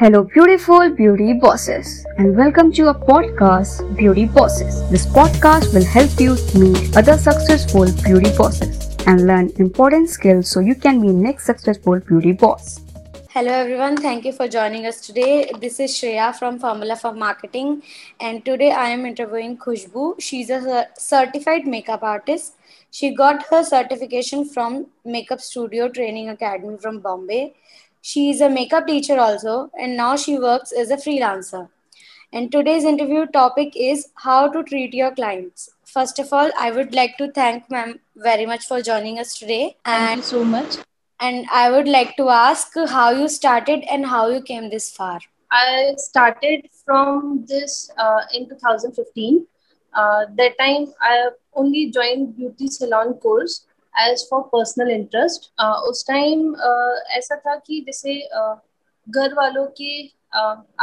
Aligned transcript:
Hello, 0.00 0.22
beautiful 0.22 0.90
beauty 0.90 1.32
bosses, 1.32 2.06
and 2.18 2.36
welcome 2.36 2.70
to 2.70 2.86
our 2.86 2.94
podcast, 2.94 3.96
Beauty 3.96 4.26
Bosses. 4.26 4.88
This 4.90 5.04
podcast 5.04 5.74
will 5.74 5.84
help 5.84 6.20
you 6.20 6.36
meet 6.54 6.96
other 6.96 7.18
successful 7.18 7.90
beauty 8.04 8.30
bosses 8.36 8.94
and 9.08 9.26
learn 9.26 9.50
important 9.56 10.08
skills 10.08 10.48
so 10.48 10.60
you 10.60 10.76
can 10.76 11.00
be 11.00 11.08
next 11.08 11.46
successful 11.46 11.98
beauty 11.98 12.30
boss. 12.30 12.80
Hello 13.30 13.50
everyone, 13.50 13.96
thank 13.96 14.24
you 14.24 14.32
for 14.32 14.46
joining 14.46 14.86
us 14.86 15.00
today. 15.00 15.50
This 15.58 15.80
is 15.80 15.90
Shreya 15.90 16.32
from 16.38 16.60
Formula 16.60 16.94
for 16.94 17.12
Marketing, 17.12 17.82
and 18.20 18.44
today 18.44 18.70
I 18.70 18.90
am 18.90 19.04
interviewing 19.04 19.58
Khushbu. 19.58 20.20
She's 20.20 20.48
a 20.50 20.86
certified 20.96 21.66
makeup 21.66 22.04
artist. 22.04 22.54
She 22.92 23.16
got 23.16 23.42
her 23.50 23.64
certification 23.64 24.44
from 24.48 24.86
Makeup 25.04 25.40
Studio 25.40 25.88
Training 25.88 26.28
Academy 26.28 26.76
from 26.80 27.00
Bombay. 27.00 27.54
She 28.00 28.30
is 28.30 28.40
a 28.40 28.48
makeup 28.48 28.86
teacher 28.86 29.18
also, 29.18 29.70
and 29.78 29.96
now 29.96 30.16
she 30.16 30.38
works 30.38 30.72
as 30.72 30.90
a 30.90 30.96
freelancer. 30.96 31.68
And 32.32 32.52
today's 32.52 32.84
interview 32.84 33.26
topic 33.26 33.72
is 33.74 34.08
how 34.16 34.48
to 34.48 34.62
treat 34.62 34.92
your 34.94 35.14
clients. 35.14 35.70
First 35.84 36.18
of 36.18 36.32
all, 36.32 36.50
I 36.58 36.70
would 36.70 36.94
like 36.94 37.16
to 37.18 37.32
thank 37.32 37.70
ma'am 37.70 38.00
very 38.16 38.44
much 38.46 38.66
for 38.66 38.82
joining 38.82 39.18
us 39.18 39.38
today. 39.38 39.76
Thank 39.84 40.18
you 40.18 40.22
so 40.22 40.44
much. 40.44 40.76
And 41.20 41.46
I 41.50 41.70
would 41.70 41.88
like 41.88 42.16
to 42.16 42.28
ask 42.28 42.74
how 42.74 43.10
you 43.10 43.28
started 43.28 43.84
and 43.90 44.06
how 44.06 44.28
you 44.28 44.42
came 44.42 44.70
this 44.70 44.90
far. 44.90 45.20
I 45.50 45.94
started 45.96 46.68
from 46.84 47.46
this 47.48 47.90
uh, 47.96 48.20
in 48.34 48.48
2015. 48.48 49.46
Uh, 49.94 50.26
that 50.36 50.58
time 50.58 50.92
I 51.00 51.30
only 51.54 51.90
joined 51.90 52.36
beauty 52.36 52.68
salon 52.68 53.14
course 53.14 53.64
as 54.00 54.26
for 54.30 54.40
personal 54.52 54.90
interest 54.90 55.50
उस 55.88 56.04
time 56.08 56.48
uh, 56.52 57.16
ऐसा 57.16 57.36
था 57.36 57.56
कि 57.56 57.80
जैसे 57.86 58.20
uh, 58.38 58.54
घर 59.08 59.34
वालों 59.34 59.66
के 59.80 60.02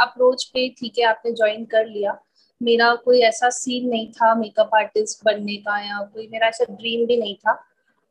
approach 0.02 0.44
uh, 0.44 0.50
पे 0.54 0.68
ठीक 0.78 0.98
है 0.98 1.04
आपने 1.04 1.32
ज्वाइन 1.32 1.64
कर 1.64 1.86
लिया। 1.86 2.18
मेरा 2.60 2.94
कोई 2.94 3.20
ऐसा 3.20 3.48
सीन 3.50 3.88
नहीं 3.88 4.10
था 4.12 4.34
मेकअप 4.34 4.70
आर्टिस्ट 4.74 5.24
बनने 5.24 5.56
का 5.56 5.78
या 5.78 6.00
कोई 6.04 6.28
मेरा 6.32 6.48
ऐसा 6.48 6.64
ड्रीम 6.64 7.06
भी 7.06 7.16
नहीं 7.16 7.34
था। 7.36 7.54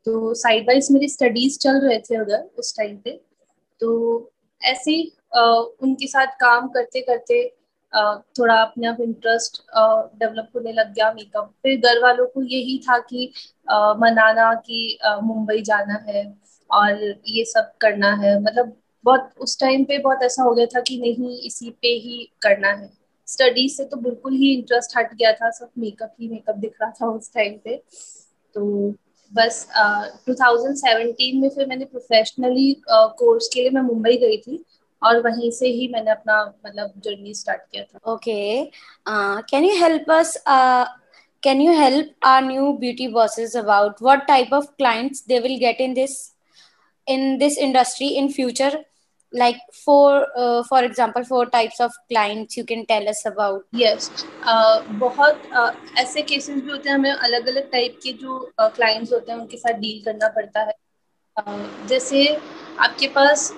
तो 0.06 0.34
साइड 0.34 0.66
वाइज 0.68 0.88
मेरी 0.90 1.08
स्टडीज़ 1.08 1.58
चल 1.58 1.80
रहे 1.80 1.98
थे 2.00 2.20
उधर 2.20 2.48
उस 2.58 2.76
टाइम 2.76 2.96
पे। 2.96 3.20
तो 3.80 3.88
ऐसे 4.60 4.90
ही 4.90 5.12
उनके 5.36 6.06
साथ 6.06 6.26
काम 6.40 6.68
करते 6.68 7.00
करते 7.00 7.40
थोड़ा 8.38 8.54
अपने 8.54 8.86
आप 8.86 9.00
इंटरेस्ट 9.00 9.62
डेवलप 10.20 10.48
होने 10.56 10.72
लग 10.72 10.92
गया 10.94 11.12
मेकअप 11.12 11.52
फिर 11.62 11.78
घर 11.80 12.02
वालों 12.02 12.26
को 12.26 12.42
यही 12.42 12.78
था 12.88 12.98
कि 13.10 13.30
मनाना 14.00 14.52
कि 14.66 14.98
मुंबई 15.22 15.62
जाना 15.62 15.94
है 16.08 16.24
और 16.70 17.02
ये 17.28 17.44
सब 17.44 17.72
करना 17.80 18.12
है। 18.14 18.38
मतलब 18.42 18.76
बहुत 19.04 19.30
उस 19.40 19.58
टाइम 19.60 19.84
पे 19.84 19.98
बहुत 19.98 20.22
ऐसा 20.22 20.42
हो 20.42 20.54
गया 20.54 20.66
था 20.66 20.80
कि 20.80 20.98
नहीं 21.00 21.38
इसी 21.46 21.70
पे 21.82 21.88
ही 21.88 22.30
करना 22.42 22.68
है। 22.68 22.90
स्टडीज़ 23.28 23.76
से 23.76 23.84
तो 23.84 23.96
बिल्कुल 23.96 24.32
ही 24.32 24.52
इंटरेस्ट 24.54 24.96
हट 24.98 25.14
गया 25.14 25.32
था 25.32 25.50
सब 25.50 25.70
मेकअप 25.78 26.14
ही 26.20 26.28
मेकअप 26.28 26.56
दिख 26.56 26.74
रहा 26.82 26.90
था 26.90 27.06
उस 27.10 27.32
टाइम 27.34 27.58
पे। 27.64 27.76
तो 28.54 28.94
बस 29.32 29.66
uh, 29.78 30.04
2017 30.28 31.40
में 31.40 31.48
फिर 31.48 31.66
मैंने 31.66 31.84
प्रोफेशनली 31.84 32.72
कोर्स 32.90 33.48
के 33.54 33.60
लिए 33.60 33.70
मैं 33.70 33.82
मुंबई 33.82 34.16
गई 34.16 34.36
थी। 34.36 34.64
और 35.02 35.20
वहीं 35.22 35.50
से 35.50 35.68
ही 35.68 35.88
मैंने 35.88 36.10
अपना 36.10 36.54
मतलब 36.66 36.92
जर्नी 37.04 37.34
स्टार्ट 37.34 37.60
किया 37.72 37.82
था। 37.82 38.12
Okay 38.12 38.64
can 39.50 39.64
you 39.64 39.76
help 39.76 40.10
us 40.10 40.36
can 41.42 41.60
you 41.60 41.72
help 41.72 42.14
our 42.24 42.42
new 42.42 42.72
beauty 42.72 43.08
bosses 43.08 43.56
about 43.56 44.02
what 44.02 44.26
type 44.26 44.52
of 44.52 44.64
clients 44.64 45.24
they 45.28 45.38
will 45.38 45.56
get 45.58 45.80
in 45.80 45.94
this 45.94 46.18
in 47.08 47.36
this 47.38 47.58
industry 47.58 48.08
in 48.08 48.32
future 48.32 48.84
like 49.34 49.56
four 49.84 50.24
for 50.70 50.86
for 50.88 51.06
four 51.12 51.24
four 51.24 51.44
types 51.46 51.80
of 51.80 51.94
clients 52.10 52.56
you 52.56 52.64
can 52.64 52.84
tell 52.86 53.08
us 53.08 53.20
about. 53.26 53.64
Uh, 54.46 54.82
बहुत 54.98 55.42
uh, 55.56 55.70
ऐसे 55.98 56.22
cases 56.22 56.62
भी 56.64 56.70
होते 56.70 56.88
हैं 56.88 56.96
हमें 56.96 57.10
अलग 57.10 57.46
अलग 57.48 57.70
type 57.70 57.98
के 58.02 58.12
जो 58.12 58.52
uh, 58.60 59.12
होते 59.12 59.32
हैं 59.32 59.38
उनके 59.38 59.56
साथ 59.56 59.72
डील 59.72 60.02
करना 60.04 60.28
पड़ता 60.28 60.60
है। 60.60 60.74
Uh, 61.36 61.88
जैसे 61.88 62.24
आपके 62.78 63.06
पास 63.08 63.50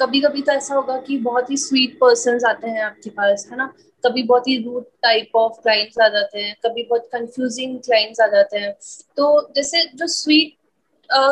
कभी 0.00 0.20
कभी 0.20 0.42
तो 0.42 0.52
ऐसा 0.52 0.74
होगा 0.74 0.96
कि 1.00 1.16
बहुत 1.18 1.50
ही 1.50 1.56
स्वीट 1.56 1.98
पर्सन 2.00 2.38
आते 2.48 2.68
हैं 2.68 2.82
आपके 2.82 3.10
पास 3.10 3.46
है 3.50 3.56
ना? 3.56 3.72
कभी 4.04 4.22
बहुत 4.22 4.48
ही 4.48 4.56
रूट 4.64 4.86
टाइप 5.02 5.36
ऑफ़ 5.36 5.60
क्लाइंट्स 5.62 5.98
आ 6.00 6.08
जाते 6.08 6.42
हैं 6.42 6.54
कभी 6.66 6.82
बहुत 6.82 7.08
कंफ्यूजिंग 7.12 7.78
क्लाइंट्स 7.80 8.20
आ 8.20 8.26
जाते 8.26 8.58
हैं। 8.58 8.72
तो 9.16 9.52
जैसे 9.56 9.84
जो 9.94 10.06
स्वीट 10.06 10.56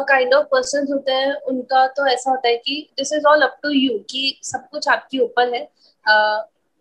काइंड 0.09 0.35
ऑफ़ 0.35 0.47
पर्सन 0.47 0.87
होते 0.93 1.13
हैं 1.13 1.33
उनका 1.49 1.87
तो 1.87 2.07
ऐसा 2.07 2.31
होता 2.31 2.49
है 2.49 2.57
कि 2.57 2.87
this 2.97 3.13
is 3.13 3.27
all 3.27 3.43
up 3.43 3.57
to 3.63 3.71
you 3.71 3.99
कि 4.11 4.41
सब 4.45 4.69
कुछ 4.71 4.89
आपके 4.89 5.19
ऊपर 5.19 5.55
है। 5.55 5.67
uh, 5.67 6.41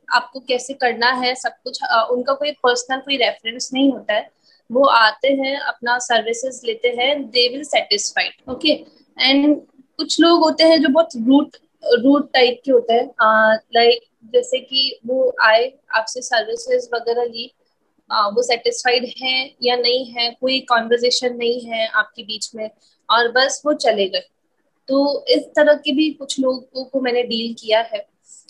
आपको 0.10 0.40
कैसे 0.40 0.74
करना 0.74 1.12
है 1.14 1.34
सब 1.36 1.52
कुछ 1.64 1.80
uh, 1.84 2.04
उनका 2.12 2.34
कोई 2.34 2.52
पर्सनल 2.64 3.00
कोई 3.00 3.18
रेफरेंस 3.18 3.70
नहीं 3.74 3.92
होता 3.92 4.14
है। 4.14 4.30
वो 4.70 4.86
आते 4.86 5.28
हैं 5.36 5.58
अपना 5.60 5.98
सर्विसेज़ 6.00 6.62
लेते 6.66 6.90
हैं 6.98 7.24
they 7.30 7.48
will 7.50 7.64
satisfied 7.64 8.52
okay 8.52 8.72
and 9.18 9.62
कुछ 10.00 10.20
लोग 10.22 10.44
होते 10.44 10.64
हैं 10.64 10.82
जो 10.82 10.90
बहुत 10.90 11.10
रूट 11.18 11.58
रूट 12.00 12.32
टाइप 12.34 12.62
के 12.66 12.72
होते 12.72 12.94
हैं। 12.94 13.06
लाइक 13.76 14.02
जैसे 14.34 14.60
कि 14.60 15.00
वो 15.06 15.34
आए 15.44 15.72
आपसे 15.96 16.22
सर्विसेज़ 16.22 16.90
वगैरह 16.94 17.24
ली 17.26 17.52
आ, 18.10 18.28
वो 18.28 18.42
सेटिस्फाइड 18.44 19.06
है 19.18 19.34
या 19.64 19.76
नहीं 19.76 20.06
है 20.14 20.30
कोई 20.42 20.60
कॉन्वर्जेशन 20.70 21.36
नहीं 21.36 21.62
है 21.62 21.88
आपके 21.88 22.24
बीच 22.24 22.50
में 22.56 22.70
और 23.10 23.32
बस 23.32 23.62
वो 23.66 23.74
चले 23.76 24.08
गए। 24.10 24.24
तो 24.90 25.26
इस 25.30 25.44
तरह 25.56 25.74
के 25.76 25.92
भी 25.94 26.10
कुछ 26.14 26.40
लोगों 26.40 26.84
को 26.86 27.02
मैंने 27.02 27.24
डील 27.24 27.54
किया 27.60 27.82
है। 27.94 28.06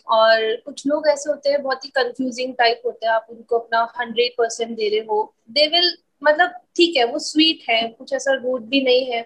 और 0.10 0.56
कुछ 0.66 0.86
लोग 0.88 1.08
ऐसे 1.08 1.30
होते 1.30 1.50
हैं 1.50 1.62
बहुत 1.64 1.86
ही 1.86 1.90
कंफ्यूजिंग 1.90 2.54
टाइप 2.54 2.82
होते 2.86 3.06
हैं। 3.06 3.14
आप 3.14 3.28
उनको 3.30 3.58
अपना 3.60 3.82
हंड्रेड 4.00 4.32
परसेंट 4.38 4.76
दे 4.78 4.90
रहे 4.90 5.00
हो। 5.10 5.34
दे 5.50 5.68
विल 5.68 5.92
मतलब 6.22 6.50
ठीक 6.76 6.98
है 6.98 7.04
वो 7.06 7.20
स्वीट 7.20 7.70
है 7.70 7.82
कुछ 7.90 8.14
ऐसा 8.14 8.34
रूट 8.34 8.62
भी 8.66 8.82
नहीं 8.84 9.06
है। 9.06 9.22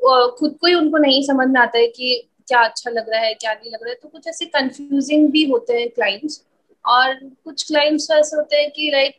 खुद 0.00 0.56
को 0.60 0.66
ही 0.66 0.74
उनको 0.74 0.98
नहीं 0.98 1.22
समझ 1.26 1.48
में 1.48 1.60
आता 1.60 1.78
है 1.78 1.86
कि 1.88 2.28
क्या 2.48 2.60
अच्छा 2.60 2.90
लग 2.90 3.08
रहा 3.10 3.20
है, 3.20 3.34
क्या 3.34 3.52
नहीं 3.52 3.70
लग 3.70 3.82
रहा 3.82 3.90
है। 3.90 3.98
तो 4.02 4.08
कुछ 4.08 4.26
ऐसे 4.28 4.44
कंफ्यूजिंग 4.46 5.28
भी 5.30 5.44
होते 5.50 5.78
हैं 5.78 5.88
क्लाइंट्स 5.90 6.42
और 6.84 7.14
कुछ 7.44 7.66
क्लाइंट्स 7.68 8.08
तो 8.08 8.14
ऐसे 8.14 8.36
होते 8.36 8.56
हैं 8.56 8.70
कि 8.70 8.90
लाइक 8.92 9.14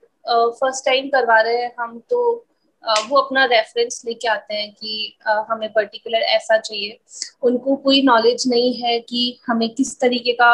फ़र्स्ट 0.59 0.85
टाइम 0.85 1.07
करवा 1.09 1.39
रहे 1.41 1.61
हैं 1.61 1.73
हम 1.79 1.99
तो 2.09 2.19
वो 3.09 3.17
अपना 3.17 3.43
रेफरेंस 3.45 4.01
लेके 4.05 4.27
आते 4.27 4.53
हैं 4.53 4.71
कि 4.73 5.17
हमें 5.49 5.71
पर्टिकुलर 5.73 6.21
ऐसा 6.29 6.57
चाहिए। 6.59 6.97
उनको 7.43 7.75
कोई 7.77 8.01
नॉलेज 8.03 8.43
नहीं 8.47 8.73
है 8.75 8.99
कि 8.99 9.39
हमें 9.47 9.69
किस 9.75 9.99
तरीके 9.99 10.33
का 10.41 10.51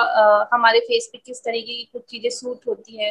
हमारे 0.53 0.79
फेस 0.79 1.09
पे 1.13 1.17
किस 1.17 1.44
तरीके 1.44 1.73
की 1.73 1.83
कुछ 1.94 2.03
चीज़ें 2.12 2.29
सूट 2.31 2.67
होती 2.67 2.97
है। 2.97 3.09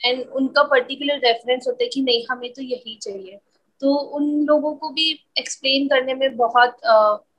एंड 0.00 0.24
उनका 0.30 0.62
पर्टिकुलर 0.64 1.18
रेफरेंस 1.18 1.66
होता 1.66 1.82
है 1.84 1.88
कि 1.88 2.00
नहीं, 2.02 2.24
हमें 2.30 2.52
तो 2.52 2.62
यही 2.62 2.98
चाहिए। 3.02 3.38
तो 3.84 3.94
उन 4.16 4.24
लोगों 4.46 4.74
को 4.74 4.88
भी 4.90 5.10
एक्सप्लेन 5.38 5.86
करने 5.88 6.14
में 6.14 6.36
बहुत 6.36 6.76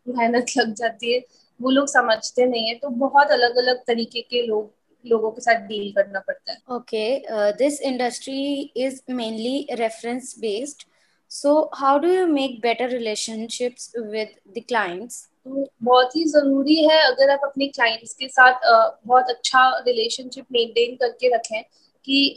मेहनत 0.08 0.52
लग 0.58 0.74
जाती 0.74 1.14
है। 1.14 1.20
वो 1.60 1.70
लोग 1.72 1.88
समझते 1.88 2.46
नहीं 2.46 2.68
है 2.68 2.74
तो 2.76 2.90
बहुत 3.00 3.32
अलग 3.32 3.56
अलग 3.58 3.78
तरीके 3.88 4.22
के 4.22 4.42
लोग 4.48 4.74
लोगों 5.06 5.32
के 5.32 5.42
साथ 5.42 5.68
डील 5.68 5.92
करना 5.92 6.20
पड़ता 6.20 6.52
है। 6.52 6.58
Okay 6.76 7.54
this 7.58 7.82
industry 7.82 8.74
is 8.78 9.02
mainly 9.12 9.68
reference 9.72 10.34
based 10.40 10.84
so 11.32 11.54
how 11.76 12.00
do 12.00 12.10
you 12.10 12.28
make 12.28 12.60
better 12.62 12.90
relationships 12.90 13.92
with 13.98 14.36
the 14.58 14.64
clients 14.68 15.24
तो 15.46 15.66
बहुत 15.84 16.16
ही 16.16 16.24
ज़रूरी 16.26 16.76
है 16.84 17.00
अगर 17.02 17.30
आप 17.30 17.42
अपने 17.44 17.68
क्लाइंट्स 17.68 18.14
के 18.14 18.28
साथ 18.28 18.54
uh, 18.54 19.08
बहुत 19.08 19.30
अच्छा 19.30 19.68
रिलेशनशिप 19.88 20.46
मेंटेन 20.52 20.96
करके 20.96 21.36
रखें 21.36 21.62
कि 22.06 22.36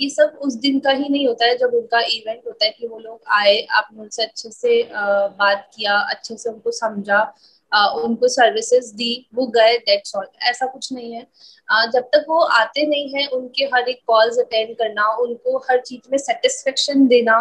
ये 0.00 0.08
सब 0.10 0.38
उस 0.42 0.54
दिन 0.58 0.78
का 0.80 0.90
ही 0.92 1.08
नहीं 1.08 1.26
होता 1.26 1.46
है 1.46 1.56
जब 1.58 1.74
उनका 1.74 2.00
इवेंट 2.02 2.46
होता 2.46 2.64
है 2.64 2.70
कि 2.70 2.86
वो 2.86 2.98
लोग 2.98 3.20
आए, 3.32 3.60
आपने 3.62 4.00
उनसे 4.02 4.22
अच्छे 4.22 4.50
से 4.50 4.82
बात 4.92 5.70
किया, 5.76 5.98
अच्छे 6.10 6.36
से 6.36 6.50
उनको 6.50 6.70
समझा 6.72 7.22
उनको 7.72 8.28
सर्विसेज़ 8.28 8.94
दी, 8.96 9.26
वो 9.34 9.46
गए 9.48 9.76
दैट्स 9.78 10.14
ऑल 10.16 10.26
ऐसा 10.48 10.66
कुछ 10.66 10.92
नहीं 10.92 11.12
है। 11.12 11.26
जब 11.92 12.08
तक 12.14 12.24
वो 12.28 12.38
आते 12.38 12.86
नहीं 12.86 13.08
है, 13.14 13.26
उनके 13.28 13.64
हर 13.74 13.88
एक 13.88 14.00
कॉल्स 14.06 14.38
अटेंड 14.38 14.74
करना, 14.78 15.06
उनको 15.16 15.58
हर 15.68 15.80
चीज़ 15.80 16.10
में 16.12 16.18
सेटिस्फेक्शन 16.18 17.06
देना 17.08 17.38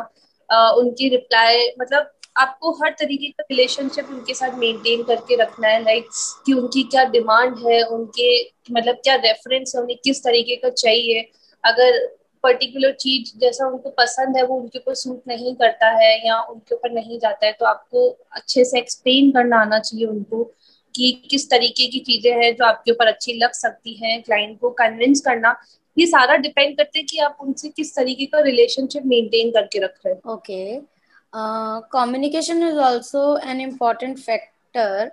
उनकी 0.77 1.09
रिप्लाई 1.09 1.67
मतलब 1.79 2.11
आपको 2.37 2.71
हर 2.73 2.91
तरीके 2.99 3.29
का 3.29 3.43
रिलेशनशिप 3.51 4.07
उनके 4.11 4.33
साथ 4.33 4.57
मेंटेन 4.59 5.03
करके 5.03 5.35
रखना 5.41 5.67
है 5.67 5.83
लाइक 5.83 6.05
कि 6.45 6.53
उनकी 6.53 6.83
क्या 6.83 7.03
डिमांड 7.09 7.57
है, 7.67 7.81
उनके 7.83 8.41
मतलब 8.71 8.95
क्या 9.03 9.15
रेफरेंस 9.17 9.73
है, 9.75 9.81
उन्हें 9.81 9.97
किस 10.03 10.23
तरीके 10.23 10.55
का 10.55 10.69
चाहिए। 10.71 11.21
अगर 11.63 11.99
पर्टिकुलर 12.43 12.91
चीज़ 12.93 13.31
जैसा 13.39 13.67
उनको 13.67 13.89
पसंद 13.97 14.37
है, 14.37 14.43
वो 14.43 14.55
उनके 14.55 14.79
ऊपर 14.79 14.93
सूट 14.95 15.21
नहीं 15.27 15.53
करता 15.55 15.89
है 15.97 16.15
या 16.27 16.41
उनके 16.43 16.75
ऊपर 16.75 16.91
नहीं 16.91 17.19
जाता 17.19 17.45
है 17.45 17.51
तो 17.59 17.65
आपको 17.65 18.07
अच्छे 18.31 18.63
से 18.65 18.79
एक्सप्लेन 18.79 19.31
करना 19.31 19.61
आना 19.61 19.79
चाहिए 19.79 20.05
उनको 20.07 20.43
कि 20.95 21.11
किस 21.31 21.49
तरीके 21.49 21.87
की 21.89 21.99
चीज़ें 22.01 22.31
हैं 22.33 22.55
जो 22.55 22.65
आपके 22.65 22.91
ऊपर 22.91 23.07
अच्छी 23.07 23.33
लग 23.33 23.51
सकती 23.53 23.93
हैं 23.95 24.21
क्लाइंट 24.23 24.59
को 24.59 24.69
कन्विंस 24.81 25.21
करना। 25.21 25.55
ये 25.97 26.05
सारा 26.07 26.35
डिपेंड 26.37 26.75
करते 26.77 26.99
हैं 26.99 27.05
कि 27.07 27.17
आप 27.19 27.37
उनसे 27.41 27.69
किस 27.69 27.95
तरीके 27.95 28.25
का 28.25 28.39
रिलेशनशिप 28.41 29.05
मेंटेन 29.05 29.51
करके 29.51 29.79
रख 29.79 29.95
रहे 30.05 30.13
हैं। 30.13 30.21
Okay 30.33 30.79
communication 31.93 32.67
is 32.67 32.77
also 32.79 33.37
an 33.49 33.61
important 33.61 34.19
factor 34.19 35.11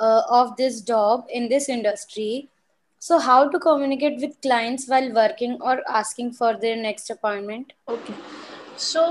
of 0.00 0.50
this 0.58 0.84
job 0.86 1.26
in 1.30 1.48
this 1.48 1.68
industry 1.70 2.48
So, 3.02 3.18
how 3.18 3.48
to 3.48 3.58
communicate 3.58 4.20
with 4.20 4.38
clients 4.42 4.86
while 4.86 5.10
working 5.14 5.56
or 5.62 5.80
asking 5.88 6.32
for 6.32 6.54
their 6.54 6.76
next 6.76 7.08
appointment? 7.08 7.72
Okay. 7.88 8.14
So 8.78 9.02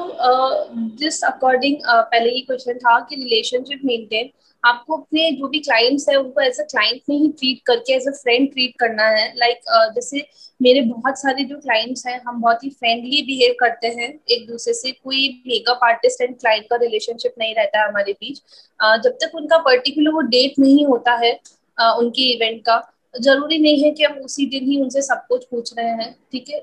जिस 0.98 1.24
according 1.24 1.76
पहले 1.86 2.30
ही 2.30 2.42
question 2.42 2.78
था 2.84 3.00
कि 3.10 3.16
relationship 3.16 3.82
maintain 3.86 4.30
आपको 4.64 4.98
अपने 4.98 5.30
जो 5.32 5.48
भी 5.48 5.60
clients 5.60 6.08
है 6.10 6.16
उनको 6.16 6.42
एज 6.42 6.60
अ 6.60 6.64
क्लाइंट 6.72 7.02
में 7.10 7.16
ही 7.18 7.28
ट्रीट 7.40 7.62
करके 7.68 7.94
एज 7.94 8.08
अ 8.08 8.12
फ्रेंड 8.22 8.50
ट्रीट 8.52 8.76
करना 8.80 9.08
है 9.08 9.26
लाइक 9.38 9.58
like, 9.58 9.74
uh, 9.78 9.96
जैसे 9.96 10.26
मेरे 10.62 10.82
बहुत 10.82 11.20
सारे 11.20 11.44
जो 11.44 11.58
क्लाइंट्स 11.60 12.06
हैं 12.08 12.20
हम 12.28 12.42
बहुत 12.42 12.64
ही 12.64 12.70
फ्रेंडली 12.70 13.22
बिहेव 13.28 13.56
करते 13.60 13.88
हैं 14.00 14.10
एक 14.30 14.48
दूसरे 14.48 14.74
से 14.74 14.92
कोई 14.94 15.28
मेकअप 15.48 15.84
आर्टिस्ट 15.90 16.22
एंड 16.22 16.38
क्लाइंट 16.40 16.66
का 16.70 16.76
रिलेशनशिप 16.84 17.34
नहीं 17.40 17.56
रहता 17.56 17.82
है 17.82 17.88
हमारे 17.88 18.14
बीच 18.14 18.40
uh, 18.40 18.98
जब 19.04 19.18
तक 19.24 19.36
उनका 19.36 19.58
पर्टिकुलर 19.68 20.14
वो 20.14 20.22
डेट 20.38 20.60
नहीं 20.60 20.86
होता 20.86 21.16
है 21.26 21.38
uh, 21.38 21.94
उनके 22.00 22.32
इवेंट 22.36 22.62
का 22.66 22.82
ज़रूरी 23.14 23.58
नहीं 23.60 23.84
है 23.84 23.92
कि 23.92 24.04
हम 24.04 24.18
उसी 24.20 24.46
दिन 24.50 24.70
ही 24.72 24.82
उनसे 24.82 25.02
सब 25.02 25.26
कुछ 25.30 25.46
पूछ 25.52 25.74
रहे 25.78 25.88
हैं, 25.88 26.14
ठीक 26.32 26.50
है? 26.50 26.60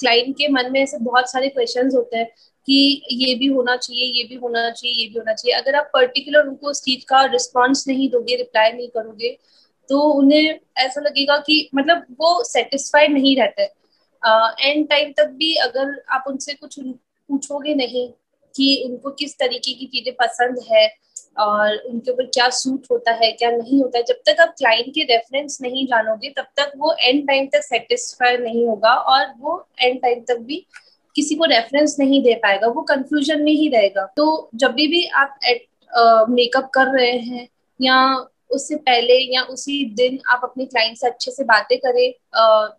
क्लाइंट 0.00 0.34
के 0.36 0.48
मन 0.48 0.70
में 0.72 0.80
ऐसे 0.80 0.98
बहुत 1.00 1.30
सारे 1.30 1.48
क्वेश्चंस 1.48 1.94
होते 1.94 2.16
हैं 2.16 2.26
कि 2.68 3.02
ये 3.12 3.34
भी 3.34 3.46
होना 3.46 3.76
चाहिए, 3.76 4.04
ये 4.04 4.24
भी 4.24 4.34
होना 4.34 4.70
चाहिए, 4.70 4.94
ये 4.94 5.08
भी 5.08 5.18
होना 5.18 5.32
चाहिए। 5.34 5.56
अगर 5.56 5.74
आप 5.76 5.90
पर्टिकुलर 5.94 6.46
उनको 6.46 6.70
उस 6.70 6.82
चीज़ 6.82 7.04
का 7.08 7.24
रिस्पॉन्स 7.32 7.86
नहीं 7.88 8.08
दोगे 8.10 8.36
रिप्लाई 8.36 8.72
नहीं 8.72 8.88
करोगे 8.88 9.36
तो 9.90 10.00
उन्हें 10.12 10.58
ऐसा 10.78 11.00
लगेगा 11.00 11.36
कि 11.38 11.68
मतलब 11.74 12.04
वो 12.20 12.42
सेटिस्फाइड 12.44 13.12
नहीं 13.12 13.36
रहते। 13.36 13.62
एंड 14.62 14.88
टाइम 14.88 15.12
तक 15.12 15.28
भी 15.36 15.54
अगर 15.56 15.92
आप 16.08 16.24
उनसे 16.28 16.54
कुछ 16.54 16.78
पूछोगे 16.80 17.74
नहीं 17.74 18.08
कि 18.54 18.82
उनको 18.86 19.10
किस 19.10 19.34
तरीके 19.38 19.72
की 19.74 19.86
चीज़ें 19.86 20.14
पसंद 20.14 20.58
है 20.70 20.86
और 21.38 21.76
उनके 21.76 22.10
ऊपर 22.10 22.24
क्या 22.24 22.48
सूट 22.48 22.86
होता 22.90 23.12
है 23.12 23.32
क्या 23.32 23.50
नहीं 23.50 23.82
होता 23.82 23.98
है 23.98 24.04
जब 24.04 24.14
तक 24.14 24.40
आप 24.40 24.54
क्लाइंट 24.58 24.88
के 24.88 25.02
रेफरेंस 25.02 25.58
नहीं 25.62 25.86
जानोगे 25.86 26.28
तब 26.28 26.46
तक 26.56 26.72
वो 26.76 26.94
एंड 27.00 27.26
टाइम 27.28 27.46
तक 27.46 27.60
सेटिस्फाई 27.62 28.36
नहीं 28.36 28.66
होगा 28.66 28.94
और 28.94 29.26
वो 29.38 29.68
एंड 29.82 30.02
टाइम 30.02 30.20
तक 30.20 30.38
भी 30.38 30.66
किसी 31.16 31.34
को 31.34 31.44
रेफरेंस 31.44 31.96
नहीं 31.98 32.22
दे 32.22 32.34
पाएगा 32.34 32.66
वो 32.66 32.82
कंफ्यूजन 32.82 33.42
में 33.42 33.52
ही 33.52 33.68
रहेगा। 33.68 34.12
तो 34.16 34.50
जब 34.54 34.72
भी 34.72 34.86
भी 34.86 35.06
आप 35.06 35.38
मेकअप 36.30 36.64
uh, 36.64 36.70
कर 36.74 36.86
रहे 36.86 37.18
हैं 37.18 37.48
या 37.82 38.26
उससे 38.50 38.76
पहले 38.76 39.34
या 39.34 39.42
उसी 39.42 39.84
दिन 39.84 40.18
आप 40.28 40.40
अपने 40.44 40.64
क्लाइंट 40.64 40.96
से 40.96 41.06
अच्छे 41.06 41.30
से 41.30 41.44
बातें 41.44 41.78
करें 41.78 42.14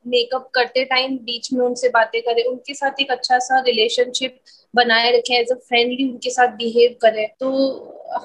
मेकअप 0.09 0.45
uh, 0.45 0.51
करते 0.53 0.85
टाइम 0.85 1.17
बीच 1.17 1.53
में 1.53 1.65
उनसे 1.65 1.89
बातें 1.89 2.21
करें 2.21 2.43
उनके 2.43 2.73
साथ 2.73 3.01
एक 3.01 3.11
अच्छा 3.11 3.39
सा 3.39 3.59
रिलेशनशिप 3.59 4.39
बनाए 4.75 5.11
रखें 5.11 5.35
एज 5.35 5.51
अ 5.51 5.55
फ्रेंडली 5.55 6.11
उनके 6.11 6.29
साथ 6.29 6.47
बिहेव 6.47 6.95
करें 7.01 7.27
तो 7.39 7.49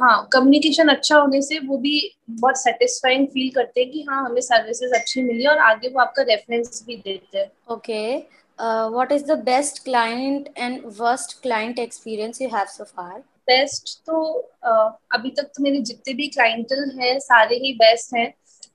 हाँ 0.00 0.28
कम्युनिकेशन 0.32 0.88
अच्छा 0.88 1.16
होने 1.18 1.40
से 1.42 1.58
वो 1.58 1.76
भी 1.78 1.98
बहुत 2.30 2.56
सेटिस्फाइंग 2.58 3.26
फील 3.28 3.50
करते 3.54 3.80
हैं 3.80 3.90
कि 3.90 4.04
हाँ 4.08 4.24
हमें 4.24 4.40
सर्विसेज़ 4.40 4.94
अच्छी 4.94 5.22
मिली 5.22 5.46
और 5.46 5.58
आगे 5.60 5.88
वो 5.88 6.00
आपका 6.00 6.22
रेफरेंस 6.22 6.82
भी 6.86 6.96
देते 6.96 7.38
हैं। 7.38 7.50
Okay 7.70 8.16
what 8.58 9.12
is 9.12 9.24
the 9.24 9.38
best 9.44 9.82
client 9.84 10.48
and 10.58 10.82
worst 10.98 11.40
client 11.42 11.78
experience 11.78 12.40
you 12.42 12.48
have 12.48 12.66
so 12.66 12.84
far 12.84 13.18
best 13.48 13.98
तो 14.06 14.20
uh, 14.66 14.90
अभी 15.12 15.30
तक 15.30 15.50
तो 15.56 15.62
मेरे 15.62 15.80
जितने 15.80 16.14
भी 16.14 16.28
क्लाइंटल 16.28 16.90
हैं 17.00 17.18
सारे 17.20 17.56
ही 17.56 17.72
बेस्ट 17.72 18.14
हैं। 18.16 18.32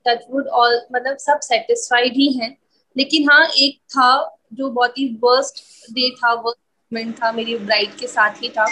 टचवुड 0.07 0.47
ऑल 0.47 0.81
मतलब 0.93 1.17
सब 1.17 1.39
सेटिस्फाइड 1.43 2.13
ही 2.13 2.31
हैं। 2.33 2.55
लेकिन 2.95 3.29
हाँ 3.29 3.47
एक 3.57 3.77
था 3.91 4.37
जो 4.53 4.69
बहुत 4.69 4.97
ही 4.97 5.07
वर्स्ट 5.23 5.63
डे 5.93 6.09
था 6.15 6.33
वर्स्ट 6.33 6.59
मोमेंट 6.91 7.15
था 7.23 7.31
मेरी 7.31 7.55
ब्राइड 7.57 7.95
के 7.99 8.07
साथ 8.07 8.43
ही 8.43 8.49
था। 8.49 8.65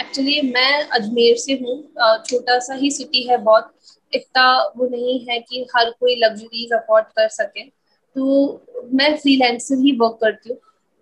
एक्चुअली 0.00 0.40
मैं 0.44 0.82
अजमेर 0.90 1.36
से 1.36 1.52
हूँ। 1.54 1.82
छोटा 2.20 2.58
सा 2.58 2.74
ही 2.74 2.90
सिटी 2.90 3.22
है 3.28 3.36
बहुत। 3.38 3.72
इतना 4.12 4.46
वो 4.76 4.88
नहीं 4.88 5.18
है 5.28 5.38
कि 5.40 5.66
हर 5.76 5.90
कोई 5.90 6.14
लग्जरीज 6.16 6.72
अफोर्ड 6.72 7.06
कर 7.16 7.28
सके। 7.30 7.64
तो 7.64 8.64
मैं 8.94 9.14
फ्रीलैंसर 9.16 9.78
ही 9.78 9.92
वर्क 9.98 10.18
करती 10.20 10.50
हूँ। 10.50 10.58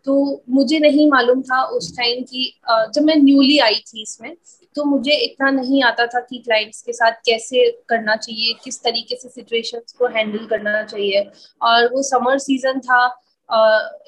तो 0.06 0.43
मुझे 0.50 0.78
नहीं 0.78 1.08
मालूम 1.10 1.40
था 1.43 1.62
उस 1.76 1.96
टाइम 1.96 2.22
की 2.22 2.52
जब 2.69 3.02
मैं 3.02 3.16
न्यूली 3.16 3.58
आई 3.58 3.82
थी 3.87 4.02
इसमें 4.02 4.34
तो 4.76 4.84
मुझे 4.84 5.12
इतना 5.14 5.50
नहीं 5.50 5.82
आता 5.82 6.06
था 6.06 6.20
कि 6.20 6.38
क्लाइंट्स 6.38 6.82
के 6.82 6.92
साथ 6.92 7.12
कैसे 7.26 7.70
करना 7.88 8.16
चाहिए, 8.16 8.52
किस 8.64 8.82
तरीके 8.82 9.16
से 9.16 9.28
सिचुएशंस 9.28 9.92
को 9.99 10.06
हैंडल 10.06 10.46
करना 10.46 10.82
चाहिए। 10.84 11.22
और 11.60 11.87
वो 11.92 12.02
समर 12.02 12.38
सीज़न 12.38 12.81
था 12.81 13.06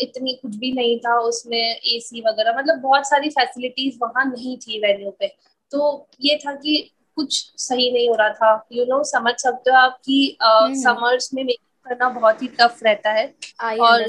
इतनी 0.01 0.33
कुछ 0.35 0.57
भी 0.57 0.73
नहीं 0.73 0.99
था 0.99 1.19
उसमें 1.21 1.77
एसी 1.77 2.21
वगैरह 2.21 2.59
मतलब 2.59 2.79
बहुत 2.79 3.09
सारी 3.09 3.31
फैसिलिटीज़ 3.31 3.99
वहाँ 4.03 4.25
नहीं 4.25 4.57
थी 4.57 4.79
वेन्यू 4.79 5.11
पे। 5.11 5.29
तो 5.73 6.09
ये 6.21 6.37
था 6.37 6.55
कि 6.55 6.91
कुछ 7.17 7.53
सही 7.57 7.91
नहीं 7.93 8.09
हो 8.09 8.15
रहा 8.15 8.29
था। 8.29 8.67
यू 8.73 8.83
you 8.83 8.89
नो 8.89 8.97
know, 8.97 9.07
समझ 9.07 9.35
सकते 9.39 9.71
हो 9.71 9.77
आप 9.77 9.99
कि 10.05 10.39
समर्स 10.43 11.31
हम्म। 11.33 11.37
में 11.37 11.45
मेकअप 11.45 11.89
करना 11.89 12.09
बहुत 12.09 12.43
ही 12.43 12.49
टफ 12.49 12.81
रहता 12.83 13.11
है। 13.11 13.35
I 13.65 13.79
और 13.79 14.03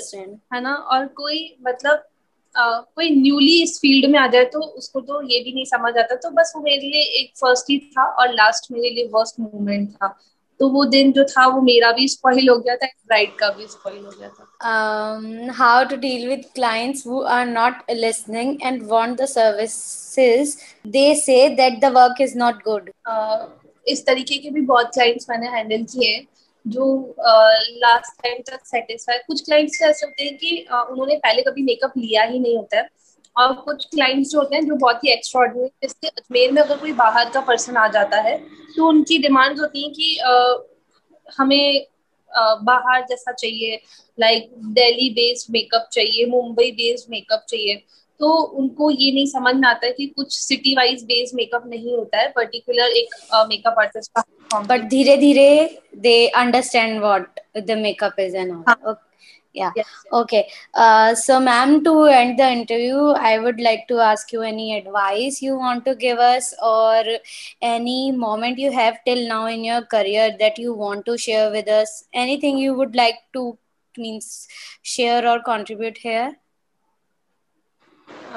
है 0.54 0.62
ना? 0.62 0.74
और 0.74 1.08
कोई 1.08 1.58
मतलब 1.68 2.06
Uh, 2.50 2.82
कोई 2.96 3.10
न्यूली 3.10 3.64
इस 3.64 3.78
फ़ील्ड 3.80 4.10
में 4.12 4.20
आ 4.20 4.28
जाए 4.28 4.46
तो 4.46 4.60
उसको 4.60 5.02
तो 5.02 5.22
ये 5.22 5.40
भी 5.40 5.52
नहीं 5.54 5.66
समझ 5.66 5.98
आता। 5.98 6.16
तो 6.16 6.30
बस 6.30 6.54
वो 6.56 6.62
मेरे 6.62 6.88
लिए 6.88 7.02
एक 7.20 7.38
फ़र्स्ट 7.38 7.70
ही 7.70 7.78
था 7.80 8.06
और 8.12 8.34
लास्ट 8.34 8.72
मेरे 8.72 8.90
लिए 8.90 9.08
वर्स्ट 9.08 9.40
मूवमेंट 9.40 9.92
था। 9.92 10.08
तो 10.60 10.68
वो 10.70 10.84
दिन 10.86 11.12
जो 11.12 11.24
था 11.24 11.46
वो 11.48 11.62
मेरा 11.62 11.92
भी 11.92 12.08
स्पॉइल 12.08 12.50
हो 12.50 12.58
गया 12.58 12.76
था 12.76 12.88
ब्राइड 13.08 13.36
का 13.36 13.50
भी 13.50 13.68
स्पॉइल 13.68 14.04
हो 14.06 14.12
गया 14.12 14.30
था। 14.30 15.54
How 15.58 15.84
to 15.90 15.96
deal 15.98 16.28
with 16.30 16.44
clients 16.56 17.06
who 17.08 17.22
are 17.36 17.46
not 17.46 17.92
listening 17.92 18.58
and 18.64 18.84
want 18.88 19.18
the 19.22 19.26
services 19.26 20.58
they 20.88 21.14
say 21.16 21.48
that 21.56 21.80
the 21.82 21.94
work 21.96 22.22
is 22.22 22.38
not 22.38 22.64
good 22.64 22.92
इस 23.88 24.06
तरीके 24.06 24.38
के 24.38 24.50
भी 24.50 24.62
बहुत 24.62 24.92
क्लाइंट्स 24.94 25.30
मैंने 25.30 25.48
हैंडल 25.48 25.84
किए 25.94 26.14
हैं 26.16 26.26
जो 26.66 26.86
लास्ट 27.20 28.22
टाइम 28.24 28.42
तक 28.48 28.66
सेटिस्फाई 28.66 29.18
कुछ 29.18 29.42
क्लाइंट्स 29.42 29.82
ऐसे 29.82 30.06
होते 30.06 30.24
हैं 30.24 30.38
कि 30.38 30.66
uh, 30.74 30.86
उन्होंने 30.92 31.16
पहले 31.16 31.42
कभी 31.42 31.64
मेकअप 31.64 31.94
लिया 31.98 32.24
ही 32.24 32.40
नहीं 32.40 32.58
होता 32.58 32.78
है। 32.78 32.88
और 33.36 33.54
कुछ 33.54 33.86
क्लाइंट्स 33.86 34.30
जो 34.32 34.40
होते 34.40 34.56
हैं 34.56 34.66
जो 34.66 34.76
बहुत 34.76 35.04
ही 35.04 35.12
एक्स्ट्रॉर्डनरी 35.12 35.68
जैसे 35.82 36.08
अजमेर 36.08 36.52
में 36.52 36.62
अगर 36.62 36.78
कोई 36.78 36.92
बाहर 36.94 37.30
का 37.30 37.42
पर्सन 37.42 37.78
आ 37.78 37.88
जाता 37.88 38.22
है 38.22 38.38
तो 38.76 38.88
उनकी 38.88 39.18
डिमांड्स 39.18 39.62
होती 39.62 39.84
हैं 39.84 39.92
कि 39.94 40.18
आ, 40.18 40.54
हमें 41.38 41.86
आ, 42.32 42.56
बाहर 42.56 43.06
जैसा 43.10 43.32
चाहिए 43.32 43.82
लाइक 44.20 44.50
दिल्ली 44.74 45.10
बेस्ड 45.10 45.54
मेकअप 45.54 45.90
चाहिए 45.92 46.26
मुंबई 46.26 46.72
बेस्ड 46.72 47.12
मेकअप 47.12 47.46
चाहिए। 47.50 47.76
तो 48.20 48.34
उनको 48.60 48.90
ये 48.92 49.12
नहीं 49.12 49.26
समझ 49.26 49.56
में 49.56 49.68
आता 49.68 49.86
है 49.86 49.92
कि 49.92 50.06
कुछ 50.08 50.40
सिटी 50.40 50.74
वाइज 50.76 51.04
बेस्ड 51.04 51.36
मेकअप 51.36 51.64
नहीं 51.68 51.96
होता 51.98 52.18
है 52.18 52.28
पर्टिकुलर 52.30 52.98
एक 52.98 53.16
मेकअप 53.50 53.80
आर्टिस्ट 53.80 54.12
का 54.20 54.60
बट 54.60 54.82
धीरे 54.82 55.18
धीरे 55.18 55.80
they 55.98 56.28
understand 56.28 57.00
what 57.00 57.40
the 57.58 57.78
makeup 57.78 58.20
is 58.20 58.36
and 58.38 58.52
all 58.52 58.96
yeah 59.60 59.72
yes, 59.76 59.88
okay 60.20 60.42
uh, 60.74 61.14
so 61.16 61.40
ma'am 61.40 61.84
to 61.84 61.94
end 62.18 62.38
the 62.40 62.48
interview 62.58 63.00
i 63.32 63.38
would 63.46 63.60
like 63.68 63.88
to 63.92 64.00
ask 64.10 64.32
you 64.34 64.42
any 64.42 64.68
advice 64.78 65.42
you 65.42 65.58
want 65.58 65.86
to 65.86 65.96
give 65.96 66.20
us 66.20 66.54
or 66.74 67.04
any 67.62 68.12
moment 68.12 68.58
you 68.60 68.72
have 68.72 68.98
till 69.06 69.28
now 69.28 69.46
in 69.48 69.64
your 69.64 69.82
career 69.96 70.30
that 70.40 70.58
you 70.58 70.74
want 70.74 71.06
to 71.06 71.18
share 71.18 71.50
with 71.52 71.68
us 71.80 71.96
anything 72.14 72.58
you 72.58 72.74
would 72.74 72.96
like 72.96 73.20
to 73.34 73.58
means 73.98 74.48
share 74.84 75.28
or 75.28 75.40
contribute 75.42 75.98
here 76.10 76.30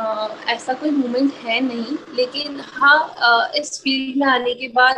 Uh, 0.02 0.28
ऐसा 0.52 0.72
कोई 0.80 0.90
moment 0.90 1.32
है 1.44 1.58
नहीं 1.60 1.96
लेकिन 2.16 2.60
हाँ 2.74 2.98
uh, 3.28 3.56
इस 3.60 3.80
field 3.82 4.16
में 4.20 4.26
आने 4.26 4.54
के 4.54 4.68
बाद 4.78 4.96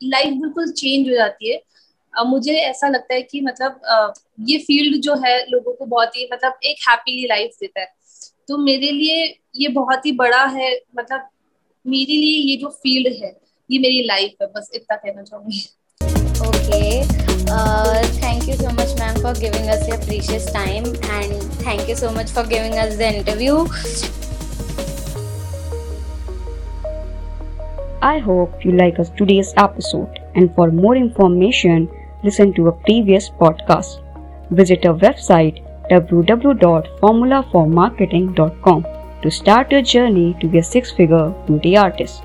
लाइफ 0.00 0.34
uh, 0.34 0.40
बिल्कुल 0.42 0.72
चेंज 0.72 1.08
हो 1.08 1.14
जाती 1.16 1.52
है 1.52 1.60
मुझे 2.20 2.52
ऐसा 2.52 2.88
लगता 2.88 3.14
है 3.14 3.22
कि 3.22 3.40
मतलब 3.40 3.80
ये 4.48 4.58
फ़ील्ड 4.58 5.00
जो 5.02 5.14
है 5.24 5.38
लोगों 5.50 5.72
को 5.72 5.84
बहुत 5.84 6.16
ही 6.16 6.28
मतलब 6.32 6.58
एक 6.64 6.88
हैप्पी 6.88 7.26
लाइफ 7.28 7.56
देता 7.60 7.80
है। 7.80 7.86
तो 8.48 8.56
मेरे 8.58 8.90
लिए 8.90 9.24
ये 9.56 9.68
बहुत 9.68 10.06
ही 10.06 10.12
बड़ा 10.12 10.44
है 10.44 10.70
मतलब 10.96 11.28
मेरे 11.84 12.16
लिए 12.16 12.36
ये 12.50 12.56
जो 12.56 12.68
फ़ील्ड 12.82 13.22
है 13.22 13.32
ये 13.70 13.78
मेरी 13.78 14.02
लाइफ 14.06 14.42
है 14.42 14.48
बस 14.56 14.70
इतना 14.74 14.96
कहना 14.96 15.22
चाहूँगी। 15.22 15.60
Okay 16.48 16.82
thank 18.22 18.48
you 18.48 18.54
so 18.56 18.70
much 18.70 18.98
ma'am 19.00 19.22
for 19.22 19.38
giving 19.38 19.68
us 19.68 19.88
precious 20.06 20.48
time 20.54 20.86
and 20.86 21.32
thank 21.66 21.88
you 21.90 21.96
so 21.96 22.10
much 22.18 22.32
for 22.34 22.46
giving 22.46 22.74
us 22.86 22.96
the 22.98 23.14
interview 23.14 23.66
I 28.04 28.18
hope 28.22 28.64
you 28.66 28.72
like 28.78 28.96
us 29.02 29.10
today's 29.18 29.50
episode. 29.64 30.16
And 30.34 30.48
for 30.54 30.64
more 30.76 30.94
information 31.00 31.84
listen 32.22 32.52
to 32.54 32.68
a 32.68 32.72
previous 32.72 33.28
podcast. 33.30 34.00
Visit 34.50 34.86
our 34.86 34.94
website 34.94 35.62
www.formulaformarketing.com 35.90 38.86
to 39.22 39.30
start 39.30 39.72
your 39.72 39.82
journey 39.82 40.34
to 40.40 40.48
be 40.48 40.58
a 40.58 40.62
six 40.62 40.90
figure 40.90 41.30
beauty 41.46 41.76
artist. 41.76 42.22